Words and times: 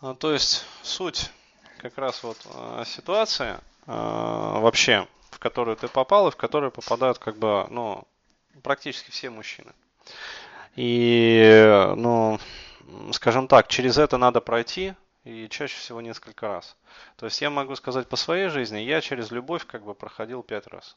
А, 0.00 0.14
то 0.14 0.32
есть 0.32 0.64
суть 0.82 1.30
как 1.78 1.98
раз 1.98 2.22
вот 2.22 2.38
а, 2.54 2.84
ситуация 2.84 3.60
а, 3.86 4.60
вообще, 4.60 5.08
в 5.30 5.38
которую 5.38 5.76
ты 5.76 5.88
попал 5.88 6.28
и 6.28 6.30
в 6.30 6.36
которую 6.36 6.70
попадают 6.70 7.18
как 7.18 7.36
бы, 7.36 7.66
ну, 7.70 8.04
практически 8.62 9.10
все 9.10 9.30
мужчины. 9.30 9.72
И, 10.76 11.92
ну, 11.96 12.38
скажем 13.12 13.48
так, 13.48 13.66
через 13.68 13.98
это 13.98 14.16
надо 14.16 14.40
пройти, 14.40 14.94
и 15.24 15.48
чаще 15.48 15.76
всего 15.76 16.00
несколько 16.00 16.46
раз. 16.46 16.76
То 17.16 17.26
есть 17.26 17.40
я 17.40 17.50
могу 17.50 17.74
сказать 17.74 18.08
по 18.08 18.16
своей 18.16 18.48
жизни, 18.48 18.78
я 18.78 19.00
через 19.00 19.30
любовь 19.32 19.66
как 19.66 19.82
бы 19.82 19.94
проходил 19.94 20.42
пять 20.42 20.68
раз. 20.68 20.96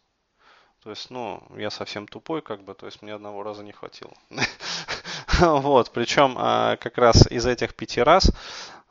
То 0.84 0.92
есть, 0.92 1.10
ну, 1.10 1.44
я 1.58 1.70
совсем 1.70 2.08
тупой, 2.08 2.42
как 2.42 2.64
бы, 2.64 2.74
то 2.74 2.86
есть 2.86 3.02
мне 3.02 3.14
одного 3.14 3.44
раза 3.44 3.64
не 3.64 3.72
хватило. 3.72 4.14
Вот, 5.40 5.92
причем 5.92 6.36
как 6.36 6.98
раз 6.98 7.26
из 7.32 7.48
этих 7.48 7.74
пяти 7.74 8.02
раз, 8.02 8.32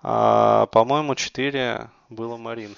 а, 0.03 0.67
по-моему, 0.67 1.15
четыре 1.15 1.91
было 2.09 2.37
Марин. 2.37 2.77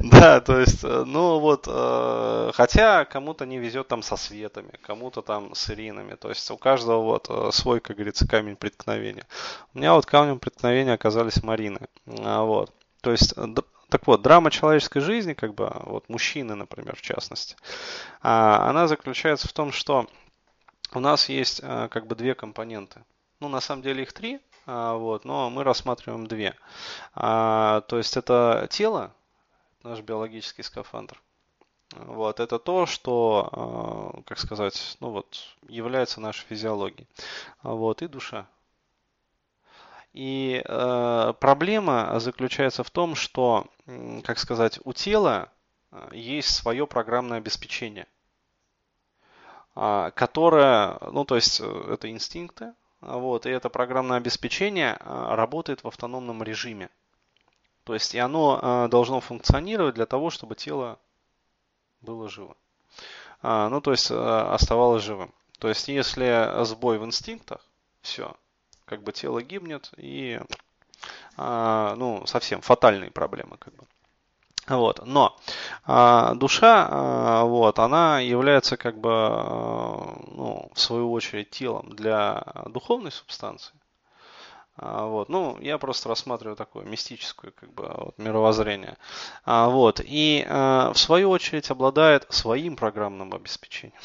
Да, 0.00 0.40
то 0.40 0.60
есть, 0.60 0.84
э, 0.84 1.04
ну 1.04 1.40
вот, 1.40 1.64
э, 1.68 2.50
хотя 2.54 3.04
кому-то 3.04 3.46
не 3.46 3.58
везет 3.58 3.88
там 3.88 4.02
со 4.02 4.16
светами, 4.16 4.70
кому-то 4.82 5.22
там 5.22 5.54
с 5.54 5.70
иринами, 5.70 6.14
то 6.14 6.28
есть 6.28 6.48
у 6.52 6.56
каждого 6.56 7.02
вот 7.02 7.26
э, 7.28 7.50
свой, 7.52 7.80
как 7.80 7.96
говорится, 7.96 8.28
камень 8.28 8.54
преткновения. 8.56 9.26
У 9.74 9.78
меня 9.78 9.94
вот 9.94 10.06
камнем 10.06 10.38
преткновения 10.38 10.92
оказались 10.92 11.42
Марины, 11.42 11.80
а, 12.06 12.44
вот. 12.44 12.72
То 13.00 13.10
есть, 13.10 13.34
так 13.88 14.06
вот, 14.06 14.22
драма 14.22 14.50
человеческой 14.50 15.00
жизни, 15.00 15.34
как 15.34 15.54
бы, 15.54 15.70
вот 15.84 16.08
мужчины, 16.08 16.54
например, 16.54 16.96
в 16.96 17.02
частности, 17.02 17.56
а, 18.22 18.68
она 18.70 18.86
заключается 18.86 19.48
в 19.48 19.52
том, 19.52 19.72
что 19.72 20.06
у 20.92 21.00
нас 21.00 21.28
есть 21.28 21.60
как 21.60 22.06
бы 22.06 22.14
две 22.14 22.34
компоненты. 22.34 23.04
Ну, 23.40 23.48
на 23.48 23.60
самом 23.60 23.82
деле 23.82 24.02
их 24.02 24.12
три, 24.12 24.40
а, 24.66 24.94
вот, 24.94 25.24
но 25.24 25.50
мы 25.50 25.62
рассматриваем 25.62 26.26
две. 26.26 26.54
То 27.14 27.84
есть 27.90 28.16
это 28.16 28.66
тело, 28.70 29.12
наш 29.82 30.00
биологический 30.00 30.62
скафандр. 30.62 31.20
Вот, 31.94 32.40
это 32.40 32.58
то, 32.58 32.86
что, 32.86 33.48
а, 33.52 34.22
как 34.22 34.38
сказать, 34.38 34.96
ну 35.00 35.10
вот, 35.10 35.56
является 35.68 36.20
нашей 36.20 36.44
физиологией. 36.46 37.06
Вот, 37.62 38.02
и 38.02 38.08
душа. 38.08 38.46
И 40.12 40.62
э, 40.64 41.34
проблема 41.40 42.18
заключается 42.20 42.82
в 42.82 42.90
том, 42.90 43.14
что, 43.14 43.66
как 44.24 44.38
сказать, 44.38 44.80
у 44.84 44.94
тела 44.94 45.52
а, 45.90 46.08
есть 46.14 46.54
свое 46.54 46.86
программное 46.86 47.36
обеспечение, 47.36 48.06
которое, 49.76 50.98
ну 51.12 51.24
то 51.24 51.36
есть 51.36 51.60
э, 51.60 51.88
это 51.92 52.10
инстинкты, 52.10 52.72
вот, 53.02 53.44
и 53.46 53.50
это 53.50 53.68
программное 53.68 54.16
обеспечение 54.16 54.96
работает 55.04 55.84
в 55.84 55.88
автономном 55.88 56.42
режиме. 56.42 56.88
То 57.86 57.94
есть 57.94 58.16
и 58.16 58.18
оно 58.18 58.58
а, 58.60 58.88
должно 58.88 59.20
функционировать 59.20 59.94
для 59.94 60.06
того, 60.06 60.30
чтобы 60.30 60.56
тело 60.56 60.98
было 62.00 62.28
живо. 62.28 62.56
А, 63.42 63.68
ну, 63.68 63.80
то 63.80 63.92
есть 63.92 64.10
а, 64.10 64.52
оставалось 64.52 65.04
живым. 65.04 65.32
То 65.60 65.68
есть 65.68 65.86
если 65.86 66.64
сбой 66.64 66.98
в 66.98 67.04
инстинктах, 67.04 67.64
все, 68.02 68.36
как 68.86 69.04
бы 69.04 69.12
тело 69.12 69.40
гибнет 69.40 69.92
и 69.96 70.40
ну, 71.36 72.24
совсем 72.26 72.62
фатальные 72.62 73.10
проблемы 73.10 73.56
как 73.58 73.74
бы. 73.74 73.86
Вот. 74.68 75.06
Но 75.06 75.36
а, 75.84 76.34
душа, 76.34 76.88
а, 76.90 77.44
вот, 77.44 77.78
она 77.78 78.20
является 78.20 78.76
как 78.76 78.98
бы, 78.98 79.10
а, 79.12 80.18
ну, 80.26 80.70
в 80.74 80.80
свою 80.80 81.12
очередь, 81.12 81.50
телом 81.50 81.90
для 81.90 82.42
духовной 82.66 83.12
субстанции. 83.12 83.74
А, 84.76 85.06
вот. 85.06 85.28
Ну, 85.28 85.58
я 85.60 85.78
просто 85.78 86.08
рассматриваю 86.08 86.56
такое 86.56 86.84
мистическое 86.84 87.52
как 87.52 87.72
бы, 87.72 87.90
вот, 87.96 88.18
мировоззрение. 88.18 88.96
А, 89.44 89.68
вот. 89.68 90.00
И 90.04 90.44
а, 90.48 90.92
в 90.92 90.98
свою 90.98 91.30
очередь 91.30 91.70
обладает 91.70 92.26
своим 92.30 92.76
программным 92.76 93.32
обеспечением. 93.34 93.96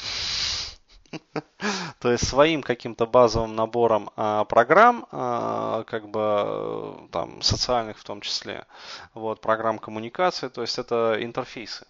То 2.00 2.10
есть 2.10 2.26
своим 2.26 2.62
каким-то 2.62 3.06
базовым 3.06 3.54
набором 3.54 4.10
а, 4.16 4.44
программ, 4.44 5.06
а, 5.10 5.84
как 5.84 6.08
бы 6.08 7.08
там 7.10 7.42
социальных 7.42 7.98
в 7.98 8.04
том 8.04 8.20
числе, 8.20 8.66
вот 9.14 9.40
программ 9.40 9.78
коммуникации, 9.78 10.48
то 10.48 10.62
есть 10.62 10.78
это 10.78 11.16
интерфейсы, 11.20 11.86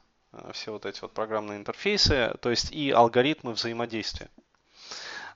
все 0.53 0.73
вот 0.73 0.87
эти 0.87 1.01
вот 1.01 1.13
программные 1.13 1.59
интерфейсы, 1.59 2.35
то 2.41 2.51
есть 2.51 2.73
и 2.73 2.91
алгоритмы 2.91 3.53
взаимодействия. 3.53 4.29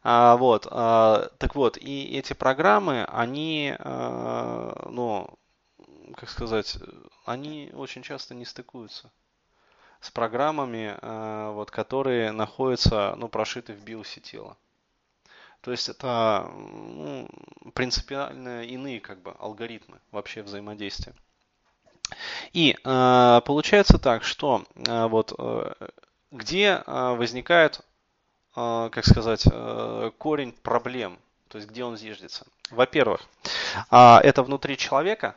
А, 0.02 0.36
вот, 0.36 0.64
так 0.64 1.54
вот, 1.54 1.76
и 1.78 2.16
эти 2.16 2.32
программы, 2.32 3.04
они, 3.04 3.74
а, 3.78 4.88
ну, 4.90 5.28
как 6.16 6.30
сказать, 6.30 6.78
они 7.24 7.70
очень 7.74 8.02
часто 8.02 8.34
не 8.34 8.44
стыкуются 8.44 9.10
с 10.06 10.10
программами, 10.10 10.96
а, 11.00 11.52
вот, 11.52 11.70
которые 11.70 12.32
находятся, 12.32 13.14
ну, 13.16 13.28
прошиты 13.28 13.72
в 13.72 13.82
биосе 13.82 14.20
тела. 14.20 14.56
То 15.60 15.72
есть 15.72 15.88
это 15.88 16.48
ну, 16.54 17.28
принципиально 17.74 18.64
иные 18.64 19.00
как 19.00 19.20
бы 19.20 19.34
алгоритмы 19.38 19.98
вообще 20.12 20.42
взаимодействия. 20.42 21.12
И 22.52 22.76
э, 22.84 23.40
получается 23.44 23.98
так, 23.98 24.22
что 24.22 24.64
э, 24.76 25.06
вот 25.08 25.34
э, 25.36 25.72
где 26.30 26.82
э, 26.86 27.16
возникает 27.16 27.84
а, 28.58 28.88
как 28.88 29.04
сказать, 29.04 29.44
э, 29.50 30.10
корень 30.16 30.52
проблем, 30.52 31.18
то 31.48 31.58
есть 31.58 31.68
где 31.68 31.84
он 31.84 31.98
зиждется. 31.98 32.46
Во-первых, 32.70 33.20
а, 33.90 34.18
это 34.24 34.42
внутри 34.42 34.78
человека, 34.78 35.36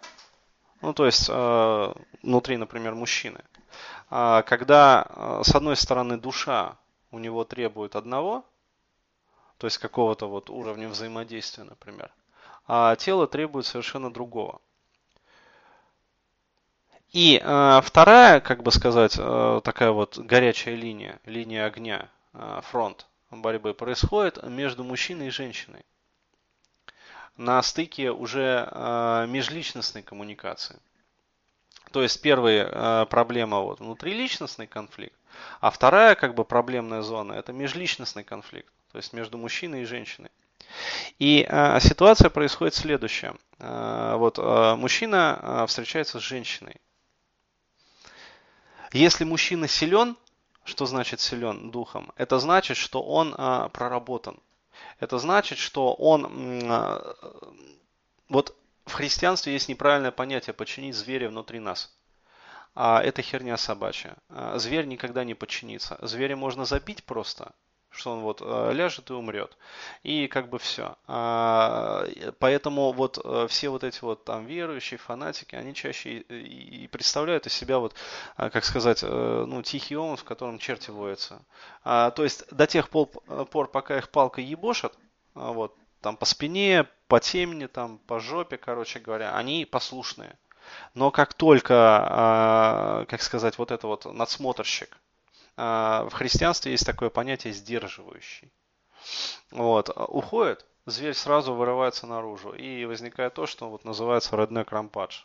ну 0.81 0.94
то 0.94 1.06
есть 1.06 1.28
э, 1.29 1.94
внутри, 2.24 2.56
например, 2.56 2.96
мужчины. 2.96 3.41
А, 4.09 4.41
когда 4.44 5.06
э, 5.07 5.41
с 5.44 5.56
одной 5.56 5.75
стороны 5.75 6.17
душа 6.17 6.78
у 7.12 7.19
него 7.19 7.44
требует 7.44 7.95
одного, 7.95 8.45
то 9.57 9.67
есть 9.67 9.78
какого-то 9.78 10.28
вот 10.28 10.50
уровня 10.50 10.88
взаимодействия, 10.88 11.63
например, 11.63 12.12
а 12.67 12.95
тело 12.95 13.28
требует 13.28 13.66
совершенно 13.66 14.12
другого. 14.12 14.62
И 17.12 17.41
э, 17.44 17.81
вторая, 17.84 18.40
как 18.40 18.62
бы 18.62 18.72
сказать, 18.72 19.16
э, 19.17 19.62
такая 19.63 19.91
вот 19.91 20.19
горячая 20.19 20.75
линия, 20.75 21.19
линия 21.25 21.66
огня, 21.66 22.07
э, 22.34 22.61
фронт, 22.63 23.07
борьбы 23.31 23.73
происходит 23.73 24.44
между 24.44 24.84
мужчиной 24.84 25.28
и 25.28 25.31
женщиной. 25.31 25.84
На 27.35 27.61
стыке 27.63 28.11
уже 28.11 28.69
э, 28.72 29.25
межличностной 29.28 30.03
коммуникации. 30.03 30.79
То 31.92 32.04
есть 32.04 32.22
первая 32.22 32.70
э, 32.72 33.06
проблема 33.10 33.62
вот 33.62 33.80
внутриличностный 33.80 34.68
конфликт, 34.68 35.16
а 35.60 35.72
вторая 35.72 36.16
как 36.16 36.36
бы 36.36 36.46
проблемная 36.46 37.02
зона 37.02 37.34
это 37.34 37.52
межличностный 37.52 38.24
конфликт, 38.24 38.72
то 38.92 38.98
есть 38.98 39.14
между 39.14 39.38
мужчиной 39.38 39.82
и 39.84 39.86
женщиной. 39.86 40.30
И 41.18 41.46
э, 41.50 41.80
ситуация 41.80 42.30
происходит 42.30 42.76
следующая. 42.76 43.34
Э, 43.58 44.16
вот 44.18 44.38
э, 44.38 44.76
мужчина 44.76 45.40
э, 45.42 45.66
встречается 45.68 46.20
с 46.20 46.24
женщиной. 46.24 46.76
Если 48.92 49.24
мужчина 49.24 49.68
силен, 49.68 50.16
что 50.64 50.86
значит 50.86 51.20
силен 51.20 51.72
духом? 51.72 52.12
Это 52.16 52.40
значит, 52.40 52.78
что 52.78 53.02
он 53.02 53.36
а, 53.38 53.70
проработан. 53.70 54.40
Это 55.00 55.20
значит, 55.20 55.58
что 55.58 55.94
он... 55.94 56.28
А, 56.70 57.16
вот 58.30 58.56
в 58.85 58.94
христианстве 58.94 59.53
есть 59.53 59.69
неправильное 59.69 60.12
понятие 60.12 60.53
подчинить 60.53 60.95
зверя 60.95 61.29
внутри 61.29 61.59
нас. 61.59 61.95
А 62.75 63.01
это 63.01 63.22
херня 63.22 63.57
собачья. 63.57 64.16
А, 64.29 64.57
зверь 64.57 64.85
никогда 64.85 65.23
не 65.23 65.34
подчинится. 65.34 65.97
Зверя 66.01 66.35
можно 66.35 66.66
забить 66.66 67.03
просто, 67.03 67.53
что 67.90 68.12
он 68.12 68.19
вот 68.22 68.41
э, 68.41 68.72
ляжет 68.73 69.09
и 69.09 69.13
умрет. 69.13 69.57
И 70.03 70.28
как 70.28 70.49
бы 70.49 70.59
все. 70.59 70.96
А, 71.08 72.05
поэтому 72.40 72.91
вот 72.91 73.20
э, 73.23 73.47
все 73.49 73.70
вот 73.70 73.84
эти 73.84 73.99
вот 74.02 74.23
там 74.23 74.46
верующие, 74.46 74.97
фанатики, 74.97 75.55
они 75.55 75.73
чаще 75.73 76.20
и 76.20 76.87
представляют 76.87 77.47
из 77.47 77.53
себя 77.53 77.79
вот, 77.79 77.96
а, 78.35 78.49
как 78.49 78.64
сказать, 78.64 78.99
э, 79.03 79.46
ну, 79.47 79.61
тихий 79.61 79.97
омут, 79.97 80.20
в 80.20 80.23
котором 80.23 80.59
черти 80.59 80.91
воются. 80.91 81.41
А, 81.84 82.11
то 82.11 82.23
есть 82.23 82.47
до 82.52 82.67
тех 82.67 82.90
пор, 82.90 83.09
пока 83.72 83.97
их 83.97 84.09
палка 84.09 84.41
ебошат, 84.41 84.93
вот, 85.34 85.75
там 86.02 86.16
по 86.16 86.25
спине, 86.25 86.87
по 87.09 87.20
темени, 87.20 87.66
там 87.66 87.97
по 87.97 88.20
жопе, 88.20 88.58
короче 88.58 89.00
говоря, 89.00 89.35
они 89.35 89.66
послушные. 89.66 90.38
Но 90.94 91.11
как 91.11 91.34
только, 91.34 93.06
как 93.09 93.22
сказать, 93.22 93.58
вот 93.58 93.72
это 93.72 93.88
вот 93.88 94.06
надсмотрщик, 94.06 94.97
а, 95.61 96.08
в 96.08 96.14
христианстве 96.14 96.72
есть 96.72 96.85
такое 96.85 97.09
понятие 97.09 97.52
сдерживающий. 97.52 98.50
Вот. 99.52 99.90
Уходит, 99.90 100.66
зверь 100.85 101.14
сразу 101.14 101.53
вырывается 101.53 102.08
наружу. 102.08 102.53
И 102.53 102.85
возникает 102.85 103.34
то, 103.34 103.46
что 103.46 103.70
вот 103.70 103.84
называется 103.84 104.38
реднек 104.38 104.72
рампадж. 104.72 105.23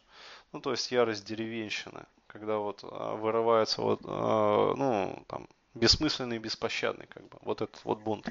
Ну, 0.52 0.60
то 0.60 0.72
есть 0.72 0.90
ярость 0.90 1.24
деревенщины. 1.24 2.04
Когда 2.26 2.56
вот 2.56 2.80
а, 2.82 3.14
вырывается 3.14 3.82
вот, 3.82 4.00
а, 4.04 4.74
ну, 4.74 5.24
там, 5.28 5.46
бессмысленный 5.74 6.36
и 6.36 6.40
беспощадный, 6.40 7.06
как 7.06 7.28
бы, 7.28 7.38
вот 7.42 7.62
этот 7.62 7.84
вот 7.84 8.00
бунт. 8.00 8.26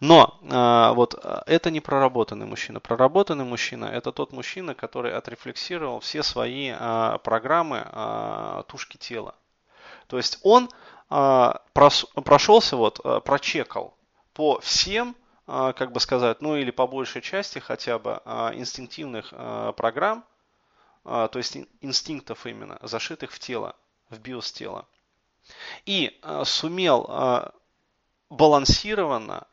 Но 0.00 0.38
э, 0.42 0.94
вот 0.94 1.14
это 1.46 1.70
не 1.70 1.80
проработанный 1.80 2.46
мужчина. 2.46 2.80
Проработанный 2.80 3.44
мужчина 3.44 3.86
это 3.86 4.12
тот 4.12 4.32
мужчина, 4.32 4.74
который 4.74 5.12
отрефлексировал 5.12 6.00
все 6.00 6.22
свои 6.22 6.72
э, 6.78 7.18
программы 7.24 7.86
э, 7.90 8.62
тушки 8.68 8.96
тела. 8.96 9.34
То 10.06 10.16
есть 10.16 10.38
он 10.42 10.70
э, 11.10 11.52
прошелся, 11.74 12.76
вот, 12.76 13.00
э, 13.04 13.20
прочекал 13.24 13.94
по 14.34 14.60
всем, 14.60 15.16
э, 15.46 15.72
как 15.76 15.92
бы 15.92 16.00
сказать, 16.00 16.40
ну 16.40 16.56
или 16.56 16.70
по 16.70 16.86
большей 16.86 17.22
части 17.22 17.58
хотя 17.58 17.98
бы 17.98 18.22
э, 18.24 18.50
инстинктивных 18.54 19.28
э, 19.32 19.72
программ, 19.76 20.24
э, 21.04 21.28
то 21.30 21.38
есть 21.38 21.58
инстинктов 21.80 22.46
именно, 22.46 22.78
зашитых 22.82 23.32
в 23.32 23.38
тело, 23.40 23.74
в 24.10 24.20
биос 24.20 24.52
тела. 24.52 24.86
И 25.86 26.18
э, 26.22 26.44
сумел 26.44 27.06
э, 27.08 27.50
балансированно 28.30 29.47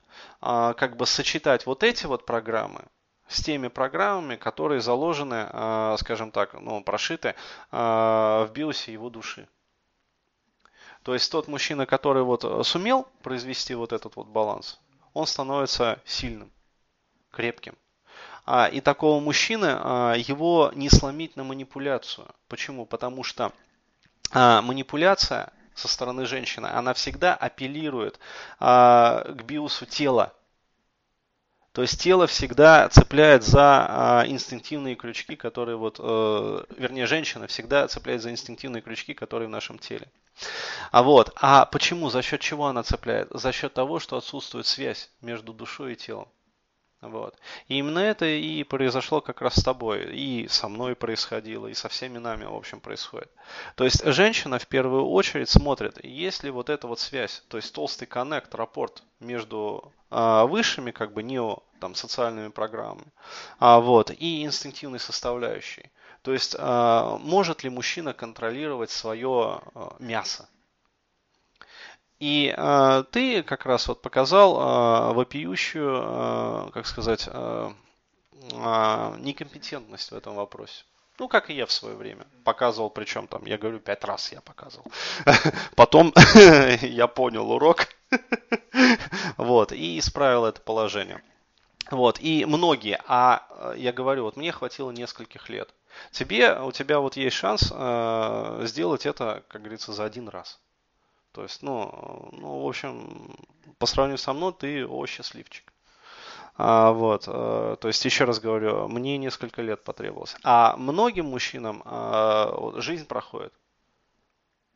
как 0.78 0.98
бы 0.98 1.06
сочетать 1.06 1.66
вот 1.66 1.84
эти 1.84 2.06
вот 2.06 2.26
программы 2.26 2.86
с 3.28 3.42
теми 3.42 3.68
программами, 3.68 4.36
которые 4.36 4.82
заложены, 4.82 5.48
а, 5.50 5.98
скажем 5.98 6.32
так, 6.32 6.54
ну, 6.54 6.84
прошиты 6.84 7.36
а, 7.72 8.46
в 8.46 8.52
биосе 8.52 8.94
его 8.94 9.10
души. 9.10 9.48
То 11.04 11.14
есть 11.14 11.32
тот 11.32 11.48
мужчина, 11.48 11.86
который 11.86 12.24
вот 12.24 12.66
сумел 12.66 13.08
произвести 13.22 13.76
вот 13.76 13.94
этот 13.94 14.16
вот 14.16 14.28
баланс, 14.28 14.80
он 15.14 15.28
становится 15.28 16.00
сильным, 16.06 16.52
крепким. 17.32 17.76
И 18.72 18.82
такого 18.82 19.20
мужчины 19.20 19.66
его 20.18 20.72
не 20.74 20.90
сломить 20.90 21.36
на 21.36 21.44
манипуляцию. 21.44 22.28
Почему? 22.48 22.88
Потому 22.88 23.24
что 23.24 23.52
манипуляция 24.34 25.54
со 25.76 25.88
стороны 25.88 26.26
женщины, 26.26 26.68
она 26.68 26.94
всегда 26.94 27.36
апеллирует 27.36 28.20
а, 28.60 29.24
к 29.28 29.44
биосу 29.44 29.86
тела. 29.86 30.34
То 31.76 31.82
есть 31.82 32.00
тело 32.00 32.26
всегда 32.26 32.88
цепляет 32.88 33.44
за 33.44 33.86
а, 33.90 34.24
инстинктивные 34.26 34.96
крючки, 34.96 35.36
которые 35.36 35.76
вот, 35.76 36.00
э, 36.00 36.64
вернее, 36.78 37.06
женщина 37.06 37.48
всегда 37.48 37.90
цепляет 37.90 38.22
за 38.22 38.32
инстинктивные 38.32 38.82
крючки, 38.82 39.14
которые 39.14 39.50
в 39.50 39.52
нашем 39.52 39.78
теле. 39.78 40.08
А 40.92 41.04
вот, 41.04 41.34
а 41.36 41.66
почему, 41.66 42.10
за 42.10 42.22
счет 42.22 42.40
чего 42.40 42.68
она 42.68 42.84
цепляет? 42.84 43.28
За 43.32 43.52
счет 43.52 43.74
того, 43.74 44.00
что 44.00 44.16
отсутствует 44.16 44.68
связь 44.68 45.10
между 45.20 45.52
душой 45.52 45.94
и 45.94 45.96
телом. 45.98 46.30
Вот. 47.08 47.36
И 47.68 47.78
именно 47.78 48.00
это 48.00 48.26
и 48.26 48.64
произошло 48.64 49.22
как 49.22 49.42
раз 49.42 49.56
с 49.56 49.64
тобой, 49.64 50.16
и 50.16 50.48
со 50.48 50.68
мной 50.68 50.96
происходило, 50.96 51.68
и 51.68 51.74
со 51.74 51.90
всеми 51.90 52.18
нами, 52.18 52.46
в 52.46 52.54
общем, 52.54 52.80
происходит. 52.80 53.32
То 53.76 53.84
есть 53.84 54.04
женщина 54.06 54.60
в 54.60 54.68
первую 54.68 55.06
очередь 55.08 55.50
смотрит, 55.50 56.04
есть 56.04 56.44
ли 56.44 56.50
вот 56.50 56.70
эта 56.70 56.88
вот 56.88 57.00
связь, 57.00 57.44
то 57.48 57.58
есть 57.58 57.74
толстый 57.74 58.06
коннект, 58.06 58.54
рапорт 58.56 59.04
между 59.20 59.94
а, 60.10 60.46
высшими, 60.46 60.92
как 60.92 61.14
бы, 61.14 61.24
нео, 61.24 61.60
там, 61.80 61.96
социальными 61.96 62.50
программами, 62.50 63.12
а, 63.60 63.80
вот, 63.80 64.12
и 64.12 64.44
инстинктивной 64.44 65.00
составляющей. 65.00 65.92
То 66.22 66.34
есть, 66.34 66.56
а, 66.58 67.18
может 67.20 67.64
ли 67.64 67.70
мужчина 67.70 68.14
контролировать 68.14 68.90
свое 68.90 69.62
а, 69.74 69.96
мясо? 70.00 70.48
И 72.20 72.54
э, 72.56 73.04
ты 73.12 73.44
как 73.44 73.66
раз 73.66 73.88
вот 73.88 74.02
показал 74.02 74.56
э, 74.56 75.14
вопиющую, 75.14 76.02
э, 76.04 76.70
как 76.74 76.88
сказать, 76.88 77.28
э, 77.28 77.72
э, 78.52 79.16
некомпетентность 79.20 80.12
в 80.12 80.16
этом 80.16 80.36
вопросе. 80.36 80.84
Ну, 81.18 81.28
как 81.28 81.50
и 81.50 81.54
я 81.54 81.66
в 81.66 81.72
свое 81.72 81.96
время. 81.96 82.26
Показывал, 82.44 82.90
причем 82.90 83.28
там, 83.28 83.46
я 83.46 83.58
говорю, 83.58 83.80
пять 83.80 84.04
раз 84.04 84.32
я 84.32 84.42
показывал. 84.42 84.86
Потом 85.76 86.14
я 86.82 87.08
понял 87.08 87.52
урок. 87.52 87.88
Вот, 89.38 89.72
и 89.72 90.00
исправил 90.00 90.46
это 90.46 90.62
положение. 90.62 91.22
Вот, 91.90 92.20
и 92.20 92.46
многие, 92.46 93.00
а 93.08 93.74
я 93.78 93.94
говорю, 93.94 94.24
вот 94.24 94.36
мне 94.38 94.52
хватило 94.52 94.92
нескольких 94.92 95.50
лет. 95.50 95.74
Тебе, 96.12 96.60
у 96.60 96.72
тебя 96.72 97.00
вот 97.00 97.16
есть 97.16 97.36
шанс 97.36 97.72
э, 97.74 98.62
сделать 98.66 99.06
это, 99.06 99.44
как 99.48 99.62
говорится, 99.62 99.94
за 99.94 100.04
один 100.04 100.30
раз. 100.30 100.60
То 101.36 101.44
есть, 101.44 101.62
ну, 101.64 102.30
ну, 102.32 102.64
в 102.64 102.66
общем, 102.66 103.36
по 103.78 103.86
сравнению 103.88 104.20
со 104.20 104.32
мной, 104.32 104.54
ты 104.54 104.88
о 104.88 105.06
счастливчик. 105.06 105.74
А, 106.56 106.94
вот, 106.94 107.26
а, 107.28 107.76
то 107.76 107.90
есть, 107.90 108.06
еще 108.06 108.24
раз 108.24 108.40
говорю, 108.40 108.88
мне 108.88 109.18
несколько 109.18 109.62
лет 109.62 109.84
потребовалось. 109.84 110.38
А 110.44 110.78
многим 110.78 111.26
мужчинам 111.26 111.82
а, 111.84 112.56
вот, 112.58 112.82
жизнь 112.82 113.06
проходит. 113.06 113.52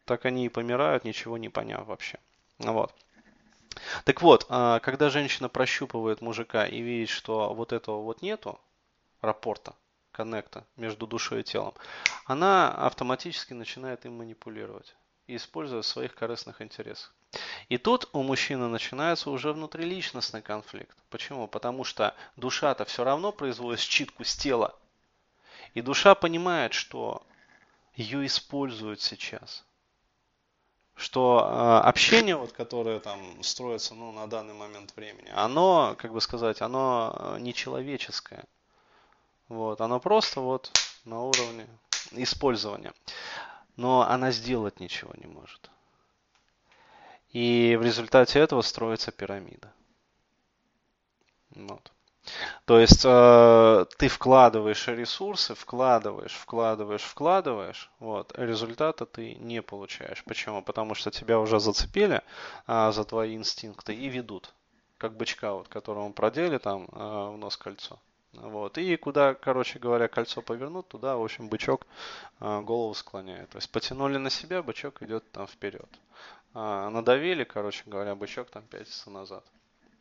Так 0.04 0.26
они 0.26 0.48
и 0.48 0.50
помирают, 0.50 1.06
ничего 1.06 1.38
не 1.38 1.48
поняв 1.48 1.88
вообще. 1.88 2.20
Вот. 2.58 2.94
Так 4.04 4.22
вот, 4.22 4.46
а, 4.50 4.82
когда 4.82 5.10
женщина 5.10 5.48
прощупывает 5.48 6.20
мужика 6.20 6.68
и 6.68 6.82
видит, 6.82 7.08
что 7.08 7.54
вот 7.54 7.72
этого 7.72 8.02
вот 8.02 8.22
нету, 8.22 8.60
рапорта, 9.22 9.76
коннекта 10.12 10.66
между 10.76 11.08
душой 11.08 11.40
и 11.40 11.44
телом, 11.44 11.74
она 12.26 12.70
автоматически 12.70 13.54
начинает 13.54 14.06
им 14.06 14.18
манипулировать 14.18 14.94
и 15.30 15.36
используя 15.36 15.84
в 15.84 15.86
своих 15.86 16.16
корыстных 16.16 16.62
интересах. 16.62 17.14
И 17.70 17.78
тут 17.78 18.10
у 18.14 18.24
мужчины 18.24 18.68
начинается 18.68 19.30
уже 19.30 19.54
внутриличностный 19.54 20.42
конфликт. 20.42 20.98
Почему? 21.12 21.48
Потому 21.48 21.84
что 21.84 22.16
душа-то 22.36 22.84
все 22.86 23.04
равно 23.04 23.32
производит 23.32 23.80
считку 23.80 24.24
с 24.24 24.36
тела. 24.36 24.76
И 25.76 25.82
душа 25.82 26.16
понимает, 26.16 26.74
что 26.74 27.22
ее 27.94 28.26
используют 28.26 29.02
сейчас. 29.02 29.64
Что 30.96 31.48
э, 31.48 31.88
общение, 31.88 32.36
вот, 32.36 32.52
которое 32.52 33.00
там 33.00 33.44
строится 33.44 33.94
ну, 33.94 34.12
на 34.12 34.28
данный 34.28 34.56
момент 34.56 34.96
времени, 34.96 35.32
оно, 35.34 35.96
как 35.98 36.12
бы 36.12 36.20
сказать, 36.22 36.62
оно 36.62 37.16
э, 37.16 37.38
нечеловеческое. 37.40 38.44
Вот, 39.48 39.80
оно 39.80 40.00
просто 40.00 40.42
вот 40.42 40.72
на 41.06 41.22
уровне 41.22 41.68
использования 42.12 42.94
но 43.80 44.02
она 44.02 44.32
сделать 44.32 44.82
ничего 44.82 45.14
не 45.16 45.26
может. 45.26 45.72
И 47.30 47.78
в 47.80 47.82
результате 47.82 48.40
этого 48.40 48.62
строится 48.62 49.14
пирамида. 49.14 49.72
Вот. 51.52 51.90
То 52.66 52.78
есть 52.78 53.04
э, 53.06 53.86
ты 53.98 54.10
вкладываешь 54.10 54.86
ресурсы, 54.90 55.56
вкладываешь, 55.56 56.34
вкладываешь, 56.34 57.04
вкладываешь, 57.04 57.90
вот, 58.00 58.34
результата 58.38 59.06
ты 59.06 59.36
не 59.36 59.62
получаешь. 59.62 60.26
Почему? 60.26 60.62
Потому 60.62 60.94
что 60.94 61.10
тебя 61.10 61.40
уже 61.40 61.62
зацепили 61.62 62.22
э, 62.68 62.92
за 62.92 63.06
твои 63.06 63.38
инстинкты 63.38 63.96
и 63.96 64.10
ведут, 64.10 64.54
как 64.98 65.16
бычка, 65.16 65.54
вот, 65.54 65.70
которому 65.70 66.12
продели 66.12 66.58
там 66.58 66.90
э, 66.92 67.30
в 67.34 67.38
нос 67.38 67.56
кольцо. 67.56 67.98
Вот. 68.34 68.78
И 68.78 68.96
куда, 68.96 69.34
короче 69.34 69.80
говоря, 69.80 70.08
кольцо 70.08 70.42
повернут, 70.42 70.88
туда, 70.88 71.18
в 71.18 71.24
общем, 71.24 71.50
бычок 71.50 71.88
э, 72.40 72.62
голову 72.62 72.94
склоняет. 72.94 73.50
То 73.50 73.58
есть 73.58 73.72
потянули 73.72 74.18
на 74.18 74.30
себя, 74.30 74.62
бычок 74.62 75.02
идет 75.02 75.30
там 75.32 75.48
вперед. 75.48 75.90
А, 76.54 76.90
надавили, 76.90 77.44
короче 77.44 77.84
говоря, 77.86 78.16
бычок 78.16 78.50
там 78.50 78.64
пятится 78.64 79.10
назад. 79.10 79.44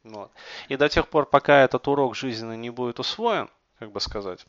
Вот. 0.05 0.31
И 0.69 0.77
до 0.77 0.89
тех 0.89 1.09
пор, 1.09 1.27
пока 1.27 1.63
этот 1.65 1.87
урок 1.89 2.17
жизненный 2.17 2.57
не 2.57 2.71
будет 2.71 3.01
усвоен, 3.01 3.51
как 3.79 3.93
бы 3.93 4.01
сказать, 4.01 4.45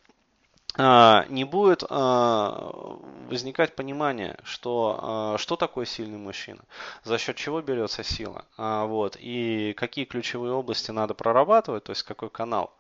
а, 0.77 1.25
не 1.29 1.43
будет 1.43 1.83
а, 1.89 2.99
возникать 3.29 3.75
понимание, 3.75 4.37
что, 4.43 5.35
что 5.39 5.55
такое 5.55 5.85
сильный 5.85 6.17
мужчина, 6.17 6.61
за 7.03 7.17
счет 7.17 7.35
чего 7.35 7.61
берется 7.61 8.03
сила, 8.03 8.45
вот, 8.57 9.17
и 9.19 9.73
какие 9.75 10.05
ключевые 10.05 10.53
области 10.53 10.91
надо 10.91 11.13
прорабатывать, 11.13 11.85
то 11.85 11.91
есть 11.91 12.03
какой 12.03 12.29
канал. 12.29 12.73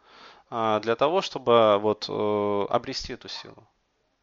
А, 0.49 0.79
для 0.79 0.95
того, 0.95 1.21
чтобы 1.21 1.77
вот 1.79 2.07
э, 2.09 2.65
обрести 2.69 3.13
эту 3.13 3.27
силу. 3.27 3.67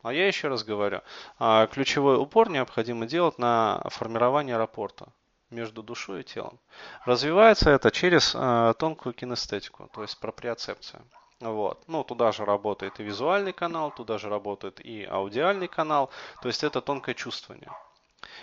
А 0.03 0.13
я 0.13 0.27
еще 0.27 0.49
раз 0.49 0.65
говорю, 0.65 1.03
а, 1.39 1.67
ключевой 1.69 2.17
упор 2.17 2.49
необходимо 2.51 3.07
делать 3.07 3.39
на 3.39 3.83
формирование 3.91 4.57
рапорта 4.57 5.09
между 5.51 5.83
душой 5.83 6.21
и 6.21 6.25
телом. 6.25 6.59
Развивается 7.05 7.71
это 7.71 7.91
через 7.93 8.35
э, 8.35 8.75
тонкую 8.79 9.15
кинестетику, 9.15 9.89
то 9.93 10.03
есть 10.03 10.19
проприоцепцию. 10.19 11.03
Вот. 11.41 11.85
Ну, 11.87 12.03
туда 12.03 12.33
же 12.33 12.45
работает 12.45 12.99
и 12.99 13.05
визуальный 13.05 13.53
канал, 13.53 13.93
туда 13.93 14.19
же 14.19 14.29
работает 14.29 14.81
и 14.81 15.05
аудиальный 15.05 15.69
канал, 15.69 16.11
то 16.43 16.49
есть 16.49 16.65
это 16.65 16.81
тонкое 16.81 17.15
чувствование. 17.15 17.71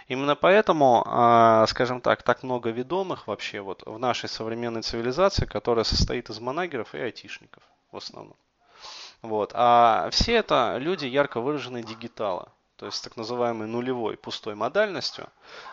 Именно 0.08 0.36
поэтому, 0.36 1.04
а, 1.06 1.66
скажем 1.68 2.00
так, 2.00 2.24
так 2.24 2.44
много 2.44 2.70
ведомых 2.70 3.28
вообще 3.28 3.60
вот 3.60 3.84
в 3.86 4.00
нашей 4.00 4.30
современной 4.30 4.84
цивилизации, 4.84 5.46
которая 5.46 5.84
состоит 5.84 6.30
из 6.30 6.40
манагеров 6.40 6.96
и 6.96 7.00
айтишников 7.00 7.64
в 7.94 7.98
основном. 7.98 8.36
Вот. 9.22 9.52
А 9.54 10.10
все 10.12 10.34
это 10.36 10.76
люди 10.78 11.06
ярко 11.06 11.40
выраженные 11.40 11.84
дигитала, 11.84 12.52
то 12.76 12.86
есть 12.86 13.02
так 13.04 13.16
называемой 13.16 13.68
нулевой 13.68 14.18
пустой 14.18 14.56
модальностью, 14.56 15.30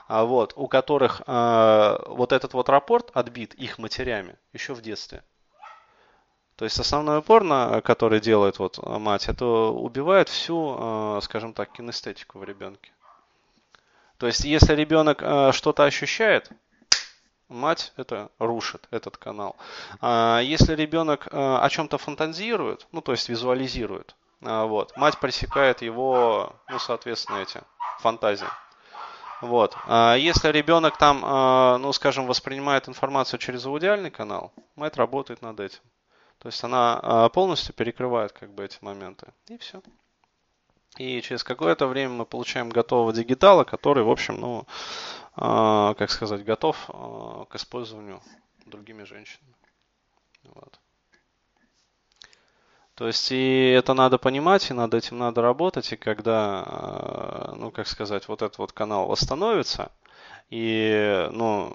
а 0.06 0.24
вот, 0.24 0.52
у 0.54 0.68
которых 0.68 1.22
э, 1.26 1.98
вот 2.06 2.32
этот 2.32 2.52
вот 2.54 2.68
рапорт 2.68 3.10
отбит 3.14 3.54
их 3.54 3.78
матерями 3.78 4.36
еще 4.52 4.74
в 4.74 4.82
детстве. 4.82 5.24
То 6.54 6.64
есть 6.64 6.78
основной 6.78 7.18
упор, 7.18 7.42
на 7.42 7.80
который 7.80 8.20
делает 8.20 8.58
вот 8.58 8.78
мать, 8.86 9.28
это 9.28 9.46
убивает 9.46 10.28
всю, 10.28 10.76
э, 10.78 11.20
скажем 11.22 11.54
так, 11.54 11.72
кинестетику 11.72 12.38
в 12.38 12.44
ребенке. 12.44 12.92
То 14.18 14.26
есть 14.26 14.44
если 14.44 14.74
ребенок 14.74 15.22
э, 15.22 15.50
что-то 15.52 15.84
ощущает, 15.84 16.52
мать 17.50 17.92
это 17.96 18.30
рушит, 18.38 18.86
этот 18.90 19.16
канал. 19.16 19.56
А 20.00 20.40
если 20.40 20.74
ребенок 20.74 21.28
э, 21.30 21.36
о 21.36 21.68
чем-то 21.68 21.98
фантазирует, 21.98 22.86
ну 22.92 23.00
то 23.02 23.12
есть 23.12 23.28
визуализирует, 23.28 24.14
а, 24.42 24.64
вот, 24.64 24.96
мать 24.96 25.18
пресекает 25.18 25.82
его, 25.82 26.54
ну 26.68 26.78
соответственно 26.78 27.38
эти 27.38 27.60
фантазии. 27.98 28.48
Вот. 29.42 29.76
А 29.86 30.14
если 30.14 30.50
ребенок 30.50 30.96
там, 30.96 31.22
а, 31.24 31.78
ну 31.78 31.92
скажем, 31.92 32.26
воспринимает 32.26 32.88
информацию 32.88 33.38
через 33.38 33.66
аудиальный 33.66 34.10
канал, 34.10 34.52
мать 34.76 34.96
работает 34.96 35.42
над 35.42 35.60
этим. 35.60 35.80
То 36.38 36.48
есть 36.48 36.64
она 36.64 37.28
полностью 37.34 37.74
перекрывает 37.74 38.32
как 38.32 38.50
бы 38.54 38.64
эти 38.64 38.78
моменты. 38.80 39.26
И 39.48 39.58
все. 39.58 39.82
И 40.96 41.20
через 41.22 41.44
какое-то 41.44 41.86
время 41.86 42.12
мы 42.14 42.26
получаем 42.26 42.68
готового 42.68 43.12
дигитала, 43.12 43.64
который, 43.64 44.02
в 44.02 44.10
общем, 44.10 44.40
ну, 44.40 44.66
э, 44.66 45.19
как 45.40 46.10
сказать, 46.10 46.44
готов 46.44 46.76
э, 46.88 47.44
к 47.48 47.54
использованию 47.54 48.20
другими 48.66 49.04
женщинами. 49.04 49.54
Вот. 50.44 50.78
То 52.94 53.06
есть 53.06 53.32
и 53.32 53.70
это 53.70 53.94
надо 53.94 54.18
понимать, 54.18 54.70
и 54.70 54.74
над 54.74 54.92
этим 54.92 55.16
надо 55.16 55.40
работать, 55.40 55.94
и 55.94 55.96
когда, 55.96 56.62
э, 56.66 57.54
ну, 57.56 57.70
как 57.70 57.86
сказать, 57.86 58.28
вот 58.28 58.42
этот 58.42 58.58
вот 58.58 58.72
канал 58.72 59.06
восстановится, 59.06 59.90
и, 60.50 61.26
ну, 61.32 61.74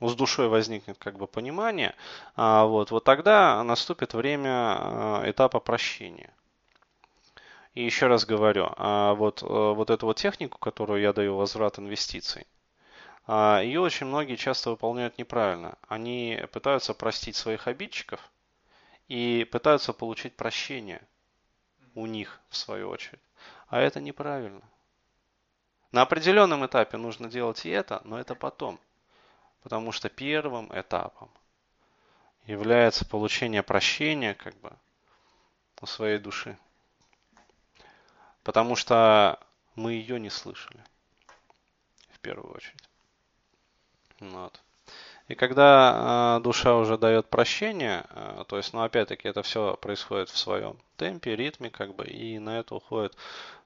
с 0.00 0.14
душой 0.16 0.48
возникнет 0.48 0.98
как 0.98 1.18
бы 1.18 1.28
понимание, 1.28 1.94
а 2.34 2.64
вот, 2.64 2.90
вот 2.90 3.04
тогда 3.04 3.62
наступит 3.62 4.14
время 4.14 5.22
этапа 5.24 5.60
прощения. 5.60 6.32
И 7.78 7.84
еще 7.84 8.08
раз 8.08 8.26
говорю, 8.26 8.72
а 8.76 9.14
вот, 9.14 9.40
э, 9.40 9.46
вот 9.46 9.90
эту 9.90 10.06
вот 10.06 10.16
технику, 10.16 10.58
которую 10.58 11.00
я 11.00 11.12
даю, 11.12 11.36
возврат 11.36 11.78
инвестиций, 11.78 12.44
а, 13.24 13.60
ее 13.62 13.80
очень 13.80 14.06
многие 14.06 14.34
часто 14.34 14.70
выполняют 14.70 15.16
неправильно. 15.16 15.78
Они 15.86 16.42
пытаются 16.50 16.92
простить 16.92 17.36
своих 17.36 17.68
обидчиков 17.68 18.32
и 19.06 19.48
пытаются 19.52 19.92
получить 19.92 20.34
прощение 20.34 21.00
у 21.94 22.06
них, 22.06 22.40
в 22.48 22.56
свою 22.56 22.88
очередь. 22.88 23.20
А 23.68 23.78
это 23.78 24.00
неправильно. 24.00 24.62
На 25.92 26.02
определенном 26.02 26.66
этапе 26.66 26.96
нужно 26.96 27.28
делать 27.30 27.64
и 27.64 27.70
это, 27.70 28.02
но 28.02 28.18
это 28.18 28.34
потом. 28.34 28.80
Потому 29.62 29.92
что 29.92 30.08
первым 30.08 30.68
этапом 30.76 31.30
является 32.44 33.04
получение 33.04 33.62
прощения 33.62 34.34
как 34.34 34.56
бы 34.56 34.72
у 35.80 35.86
своей 35.86 36.18
души 36.18 36.58
потому 38.48 38.76
что 38.76 39.38
мы 39.76 39.92
ее 39.92 40.18
не 40.18 40.30
слышали 40.30 40.82
в 42.08 42.18
первую 42.20 42.54
очередь. 42.54 42.88
Вот. 44.20 44.62
И 45.26 45.34
когда 45.34 46.38
э, 46.38 46.42
душа 46.42 46.74
уже 46.76 46.96
дает 46.96 47.28
прощение, 47.28 48.06
э, 48.08 48.44
то 48.48 48.56
есть, 48.56 48.72
ну, 48.72 48.80
опять-таки, 48.80 49.28
это 49.28 49.42
все 49.42 49.76
происходит 49.76 50.30
в 50.30 50.38
своем 50.38 50.78
темпе, 50.96 51.36
ритме, 51.36 51.68
как 51.68 51.94
бы, 51.94 52.06
и 52.06 52.38
на 52.38 52.58
это 52.58 52.74
уходит 52.74 53.18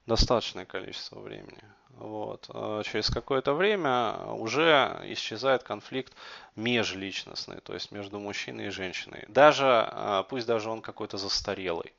достаточное 0.05 0.65
количество 0.65 1.21
времени. 1.21 1.63
Вот. 1.91 2.49
Э, 2.53 2.81
через 2.83 3.09
какое-то 3.09 3.53
время 3.53 4.17
уже 4.33 4.99
исчезает 5.05 5.63
конфликт 5.63 6.11
межличностный, 6.57 7.61
то 7.61 7.73
есть 7.73 7.93
между 7.93 8.19
мужчиной 8.19 8.67
и 8.67 8.69
женщиной. 8.69 9.23
Даже, 9.29 9.89
э, 9.89 10.23
пусть 10.27 10.45
даже 10.45 10.69
он 10.69 10.81
какой-то 10.81 11.15
застарелый. 11.15 11.93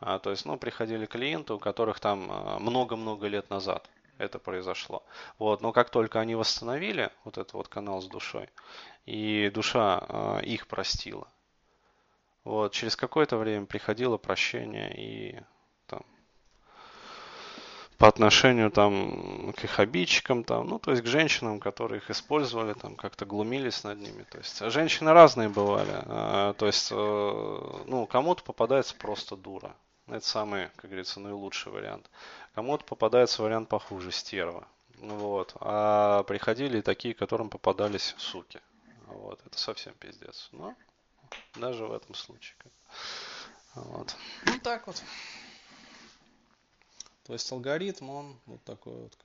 А, 0.00 0.18
то 0.18 0.30
есть, 0.30 0.46
ну, 0.46 0.56
приходили 0.56 1.06
клиенты, 1.06 1.52
у 1.52 1.58
которых 1.58 2.00
там 2.00 2.26
а, 2.30 2.58
много-много 2.58 3.26
лет 3.26 3.50
назад 3.50 3.88
это 4.20 4.38
произошло. 4.38 5.02
Вот, 5.38 5.62
но 5.62 5.72
как 5.72 5.90
только 5.90 6.20
они 6.20 6.34
восстановили 6.34 7.10
вот 7.24 7.38
этот 7.38 7.52
вот 7.54 7.68
канал 7.68 8.00
с 8.00 8.06
душой, 8.06 8.48
и 9.06 9.50
душа 9.52 10.04
э, 10.08 10.44
их 10.44 10.66
простила, 10.66 11.26
вот, 12.44 12.72
через 12.72 12.96
какое-то 12.96 13.38
время 13.38 13.66
приходило 13.66 14.18
прощение 14.18 14.94
и 14.94 15.40
там, 15.86 16.02
по 17.96 18.08
отношению 18.08 18.70
там, 18.70 19.52
к 19.54 19.64
их 19.64 19.80
обидчикам, 19.80 20.44
там, 20.44 20.68
ну, 20.68 20.78
то 20.78 20.90
есть 20.90 21.02
к 21.02 21.06
женщинам, 21.06 21.60
которые 21.60 21.98
их 21.98 22.10
использовали, 22.10 22.74
там, 22.74 22.96
как-то 22.96 23.24
глумились 23.24 23.84
над 23.84 23.98
ними. 23.98 24.24
То 24.24 24.38
есть 24.38 24.58
женщины 24.70 25.12
разные 25.12 25.48
бывали. 25.48 26.54
То 26.54 26.66
есть, 26.66 26.90
э, 26.90 26.94
ну, 26.94 28.06
кому-то 28.06 28.42
попадается 28.42 28.94
просто 28.94 29.36
дура. 29.36 29.74
Это 30.10 30.26
самый, 30.26 30.68
как 30.76 30.86
говорится, 30.86 31.20
наилучший 31.20 31.72
вариант. 31.72 32.10
Кому-то 32.54 32.84
попадается 32.84 33.42
вариант 33.42 33.68
похуже, 33.68 34.10
стерва. 34.10 34.66
Вот. 34.98 35.56
А 35.60 36.24
приходили 36.24 36.80
такие, 36.80 37.14
которым 37.14 37.48
попадались 37.48 38.14
суки. 38.18 38.60
Вот. 39.06 39.40
Это 39.46 39.58
совсем 39.58 39.94
пиздец. 39.94 40.48
Но 40.52 40.74
даже 41.54 41.86
в 41.86 41.92
этом 41.92 42.14
случае. 42.14 42.56
Вот. 43.74 44.16
Ну 44.46 44.58
так 44.60 44.86
вот. 44.86 45.02
То 47.24 47.34
есть 47.34 47.50
алгоритм, 47.52 48.10
он 48.10 48.40
вот 48.46 48.62
такой 48.64 48.94
вот, 48.94 49.16